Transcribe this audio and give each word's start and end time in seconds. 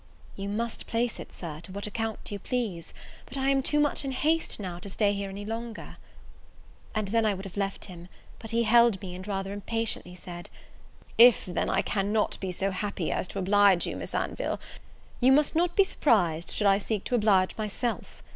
"You 0.35 0.49
must 0.49 0.87
place 0.87 1.19
it, 1.19 1.31
Sir, 1.31 1.59
to 1.59 1.71
what 1.71 1.85
account 1.85 2.31
you 2.31 2.39
please; 2.39 2.91
but 3.27 3.37
I 3.37 3.49
am 3.49 3.61
too 3.61 3.79
much 3.79 4.03
in 4.03 4.11
haste 4.13 4.59
now 4.59 4.79
to 4.79 4.89
stay 4.89 5.13
here 5.13 5.29
any 5.29 5.45
longer." 5.45 5.97
And 6.95 7.09
then 7.09 7.23
I 7.23 7.35
would 7.35 7.45
have 7.45 7.55
left 7.55 7.85
him; 7.85 8.07
but 8.39 8.49
he 8.49 8.63
held 8.63 8.99
me, 8.99 9.13
and 9.13 9.27
rather 9.27 9.53
impatiently 9.53 10.15
said, 10.15 10.49
"If, 11.19 11.45
then, 11.45 11.69
I 11.69 11.83
cannot 11.83 12.39
be 12.39 12.51
so 12.51 12.71
happy 12.71 13.11
as 13.11 13.27
to 13.27 13.37
oblige 13.37 13.85
you, 13.85 13.95
Miss 13.95 14.15
Anville, 14.15 14.59
you 15.19 15.31
must 15.31 15.55
not 15.55 15.75
be 15.75 15.83
surprised 15.83 16.49
should 16.51 16.65
I 16.65 16.79
seek 16.79 17.03
to 17.03 17.13
oblige 17.13 17.55
myself. 17.55 18.23